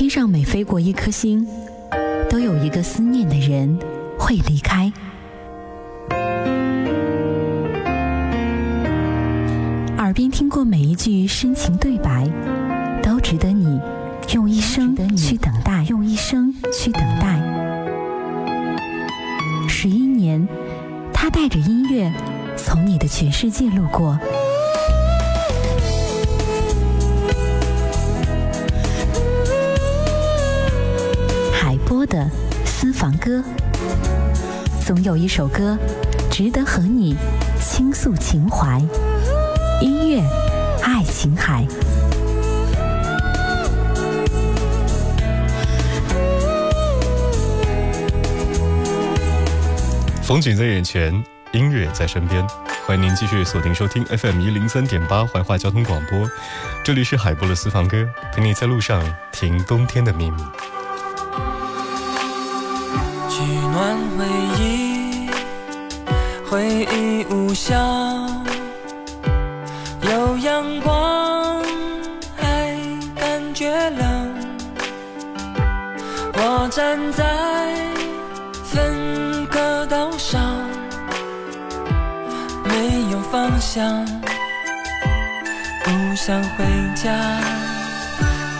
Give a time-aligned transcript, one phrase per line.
[0.00, 1.46] 天上每飞过一颗星，
[2.30, 3.78] 都有一个思念的人
[4.18, 4.90] 会离开。
[9.98, 12.26] 耳边听过每一句深情对白，
[13.02, 13.78] 都值得你
[14.32, 15.84] 用一生去等待。
[15.90, 17.38] 用一生去等待。
[19.68, 20.48] 十一年，
[21.12, 22.10] 他带着音乐
[22.56, 24.18] 从你的全世界路过。
[33.00, 33.42] 房歌，
[34.84, 35.74] 总有一首歌，
[36.30, 37.16] 值得和你
[37.58, 38.78] 倾诉情怀。
[39.80, 40.22] 音乐，
[40.82, 41.66] 爱琴海。
[50.22, 51.10] 风景在眼前，
[51.52, 52.46] 音乐在身边。
[52.86, 56.30] 欢迎您继续锁定收听 FM 一零三点八怀化交通广播，
[56.84, 60.42] 这里是海波的私房歌，陪你在路上听冬天的秘密。
[63.80, 64.26] 换回
[64.62, 65.26] 忆，
[66.50, 67.74] 回忆无效。
[70.02, 71.62] 有阳光，
[72.36, 72.78] 还
[73.18, 74.34] 感觉冷。
[76.34, 77.24] 我站在
[78.64, 80.42] 分隔岛上，
[82.68, 84.04] 没有方向，
[85.84, 87.18] 不想回家。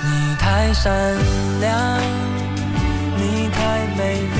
[0.07, 0.91] 你太善
[1.61, 2.01] 良，
[3.19, 4.40] 你太美。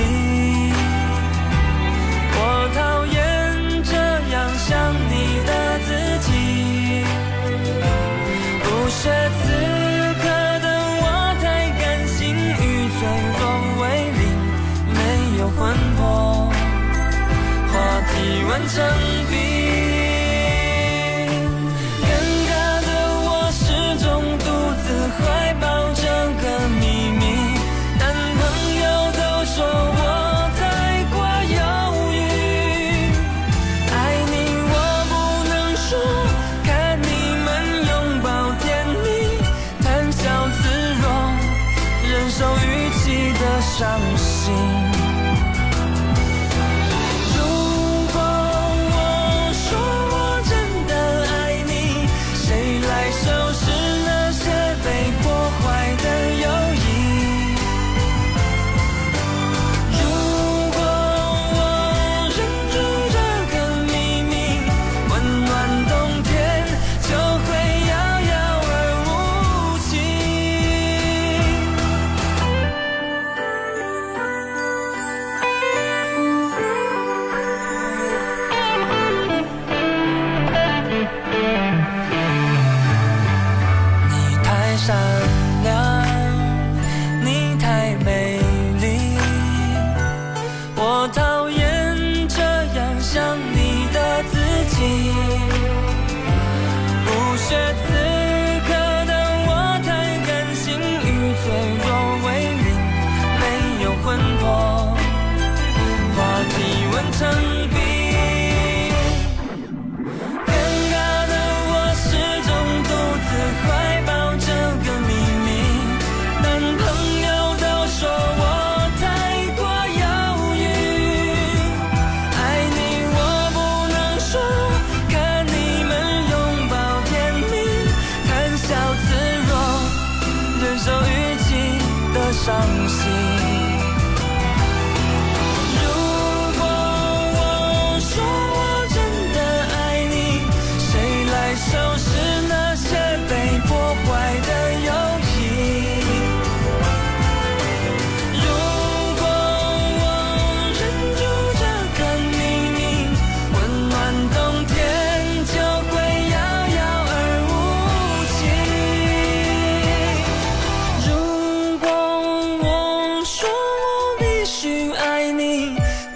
[18.69, 19.20] 真。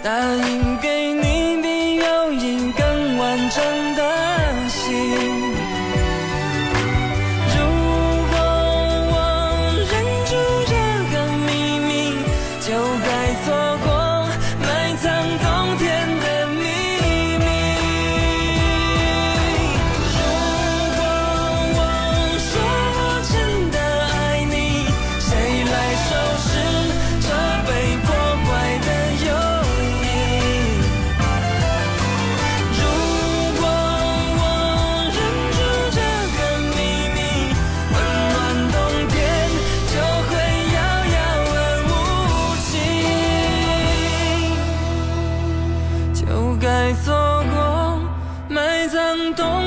[0.05, 0.74] 答应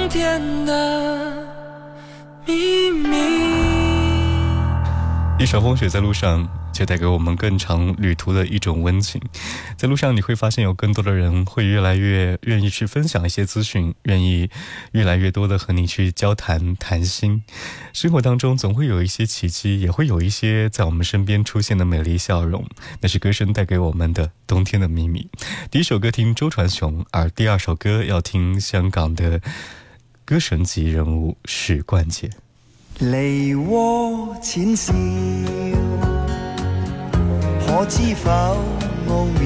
[0.08, 1.46] 天的
[2.46, 3.14] 秘密。
[5.38, 9.20] 一首《风雪在路上》就带给我们更长旅途的一种温情。
[9.76, 14.48] 在路上，你会发现有更多的人会越来越愿意去分享一些资讯，愿意
[14.92, 17.44] 越来越多的和你去交谈谈心。
[17.92, 22.64] 生活当中总会有一些奇迹，也会有一些在我们身边出现的美丽笑容。
[23.02, 25.28] 那是歌声带给我们的冬天的秘密。
[25.70, 29.42] 第一首歌听周传雄，而第二首歌要听香港的。
[30.30, 32.28] 歌神级人物是冠杰。
[32.98, 34.92] 离我浅笑，
[37.64, 38.30] 可知否
[39.08, 39.40] 奥妙？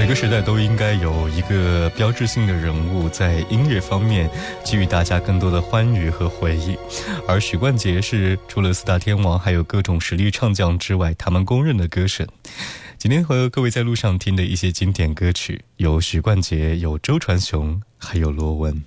[0.06, 4.30] 个时代都应该有一个标志性的人物，在音乐方面
[4.66, 6.78] 给予大家更多的欢愉和回忆。
[7.26, 12.28] 而许冠杰是除了四大天王，还有各种实力唱将之外，他们公认的歌神。
[12.98, 18.84] 今天和各位在路上听的一些经典歌曲，有许冠杰，有周传雄，还有罗文。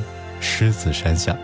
[0.40, 1.36] 狮子山下。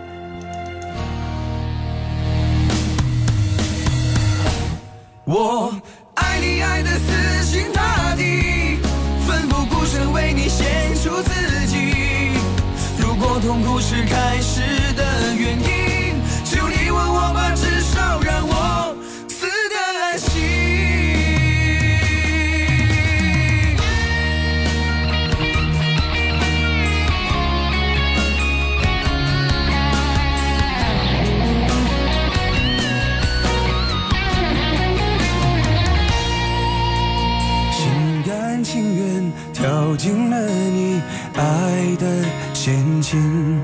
[39.53, 41.01] 跳进了你
[41.35, 42.05] 爱的
[42.53, 43.59] 陷阱，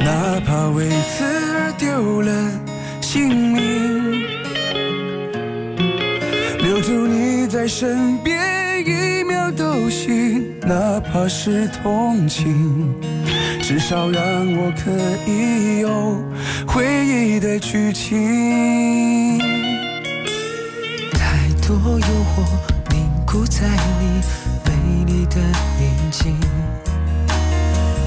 [0.00, 1.24] 哪怕为此
[1.54, 2.32] 而丢了
[3.00, 4.24] 性命。
[6.60, 12.94] 留住你在身边一秒都行，哪怕是同情，
[13.62, 14.20] 至少让
[14.56, 14.90] 我可
[15.30, 16.16] 以有
[16.66, 19.38] 回忆的剧情。
[21.12, 22.48] 太多诱惑
[22.92, 23.62] 凝固在
[24.00, 24.35] 你。
[25.06, 25.36] 你的
[25.80, 26.36] 眼睛，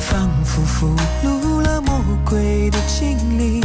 [0.01, 0.93] 仿佛俘
[1.25, 3.61] 虏了魔鬼的精灵。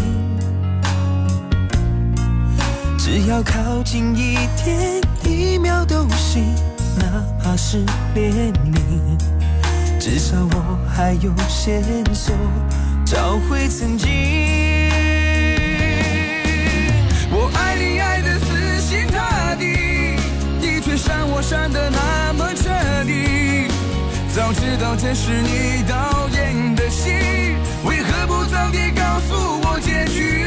[2.97, 6.55] 只要靠近一点一秒都行，
[6.97, 7.05] 哪
[7.43, 9.19] 怕是怜悯。
[9.99, 11.83] 至少我还有线
[12.15, 12.33] 索
[13.05, 14.09] 找回曾经。
[17.37, 19.94] 我爱你爱的死心塌地。
[21.27, 22.71] 我删得那么彻
[23.07, 23.67] 底，
[24.35, 27.09] 早知道这是你导演的戏，
[27.85, 30.45] 为何不早点告诉我结局？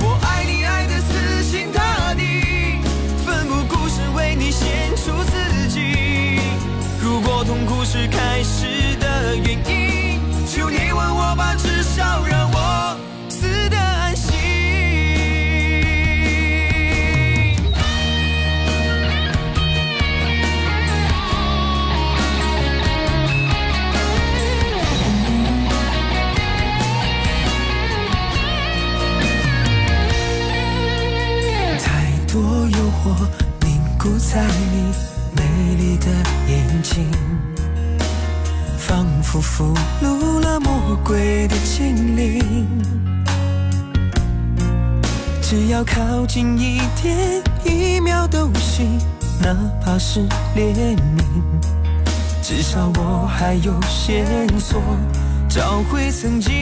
[0.00, 2.80] 我爱你爱得死心塌地，
[3.24, 6.40] 奋不顾身为你献出自己。
[7.00, 8.66] 如果痛苦是开始
[8.98, 13.15] 的原因，求你问我吧，至少让我。
[53.46, 54.26] 还有线
[54.58, 54.82] 索
[55.48, 56.52] 找回曾经。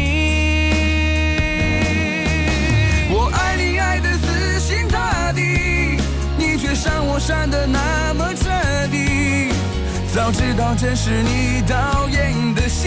[3.09, 5.97] 我爱你爱的死心塌地，
[6.37, 8.50] 你却伤我伤的那么彻
[8.93, 9.49] 底。
[10.12, 12.87] 早知道这是你导演的戏，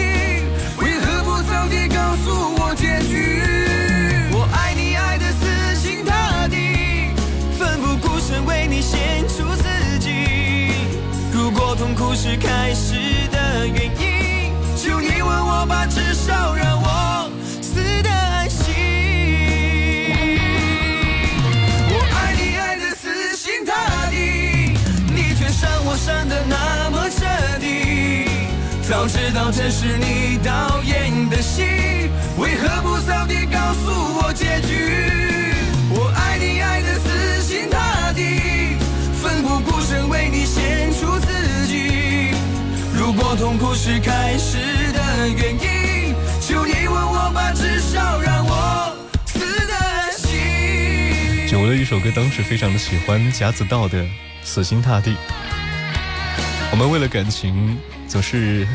[0.79, 3.41] 为何不早点告诉我结局？
[4.31, 7.15] 我爱你爱的死心塌地，
[7.57, 10.69] 奋不顾身为你献出自己。
[11.33, 12.96] 如果痛苦是开始。
[16.55, 17.29] 让我
[17.61, 18.65] 死的安心。
[21.89, 23.73] 我爱你爱得死心塌
[24.09, 24.75] 地，
[25.15, 27.25] 你却伤我伤得那么彻
[27.59, 28.29] 底。
[28.89, 31.61] 早知道这是你导演的戏，
[32.37, 33.91] 为何不早点告诉
[34.25, 35.13] 我结局？
[35.89, 38.75] 我爱你爱得死心塌地，
[39.21, 42.35] 奋不顾身为你献出自己。
[42.97, 44.57] 如果痛苦是开始
[44.93, 45.76] 的原因。
[47.57, 48.95] 至少让我
[49.25, 49.39] 死
[50.15, 51.47] 心。
[51.47, 54.03] 久了一首歌，当时非常的喜欢夹子道的
[54.43, 55.09] 《死心塌地》。
[56.71, 57.75] 我们为了感情，
[58.07, 58.67] 总是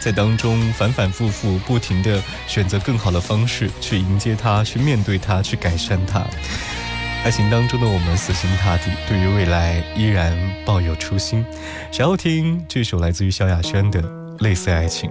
[0.00, 6.24] 在当中反反复复、不停地选择更好的方式去迎接它、去面对它、去改善它。
[7.24, 10.32] 爱情当中的我们死心塌地，对于未来依然
[10.64, 11.44] 抱有初心。
[11.90, 14.00] 想要听这首来自于萧亚轩的
[14.44, 15.10] 《类似爱情》。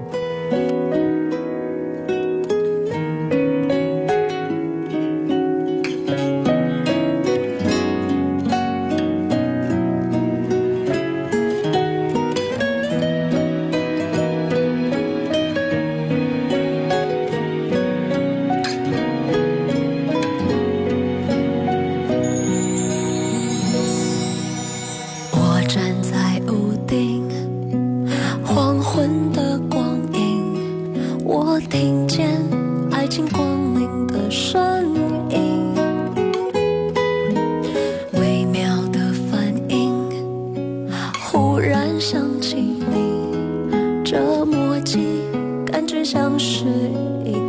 [45.66, 46.66] 感觉像是
[47.26, 47.45] 一。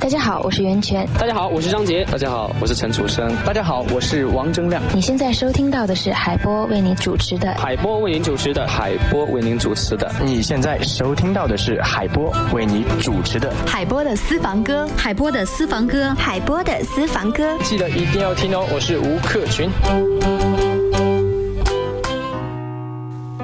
[0.00, 1.06] 大家好，我是袁泉。
[1.18, 2.02] 大家好，我是张杰。
[2.10, 3.30] 大家好，我是陈楚生。
[3.44, 4.82] 大家好，我是王铮亮。
[4.94, 10.10] 你现在收听到的是海波为您主持的，海波为您主持的，海波为您主持的。
[10.24, 17.54] 你现在收听到的是海波为您主持的，海波的私房歌，海波的私房歌，海波的私房歌。
[17.62, 19.68] 记得一定要听哦，我是吴克群。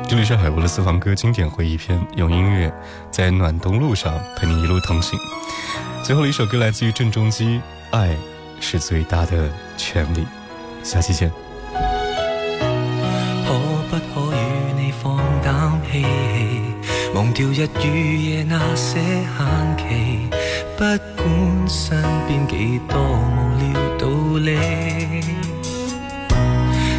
[0.09, 2.73] 这里是海波的私房歌经典回忆篇，用音乐
[3.11, 5.19] 在暖冬路上陪你一路同行。
[6.05, 7.59] 最后一首歌来自于郑中基
[7.91, 8.15] 爱
[8.61, 10.27] 是最大的权利
[10.83, 11.31] 下期见
[11.81, 13.53] 可
[13.91, 20.29] 不可与你放胆嬉戏忘掉日与夜那些限期
[20.77, 20.85] 不
[21.17, 25.23] 管身边几多无聊道理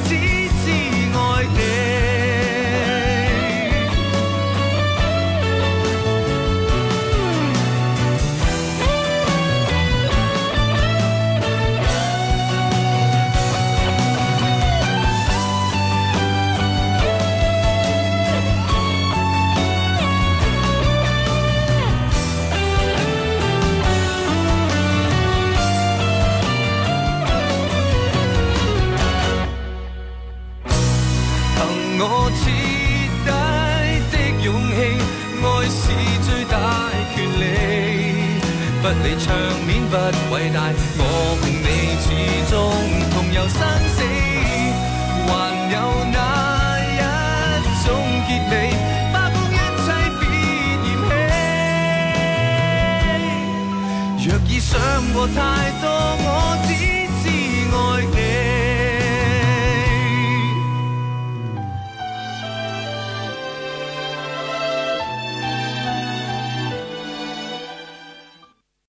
[39.96, 40.00] 不
[40.34, 41.03] 伟大。